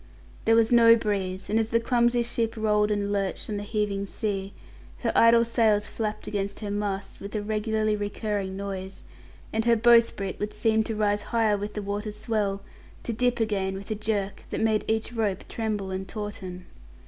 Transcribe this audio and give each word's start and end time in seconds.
There 0.45 0.55
was 0.55 0.71
no 0.71 0.95
breeze, 0.95 1.47
and 1.47 1.59
as 1.59 1.69
the 1.69 1.79
clumsy 1.79 2.23
ship 2.23 2.57
rolled 2.57 2.89
and 2.89 3.13
lurched 3.13 3.51
on 3.51 3.57
the 3.57 3.61
heaving 3.61 4.07
sea, 4.07 4.51
her 5.01 5.11
idle 5.15 5.45
sails 5.45 5.85
flapped 5.85 6.25
against 6.25 6.61
her 6.61 6.71
masts 6.71 7.19
with 7.19 7.35
a 7.35 7.41
regularly 7.43 7.95
recurring 7.95 8.57
noise, 8.57 9.03
and 9.53 9.63
her 9.65 9.75
bowsprit 9.75 10.39
would 10.39 10.53
seem 10.55 10.81
to 10.85 10.95
rise 10.95 11.21
higher 11.21 11.55
with 11.55 11.75
the 11.75 11.83
water's 11.83 12.17
swell, 12.19 12.63
to 13.03 13.13
dip 13.13 13.39
again 13.39 13.75
with 13.75 13.91
a 13.91 13.93
jerk 13.93 14.41
that 14.49 14.59
made 14.61 14.83
each 14.87 15.13
rope 15.13 15.47
tremble 15.47 15.91
and 15.91 16.07
tauten. 16.07 16.63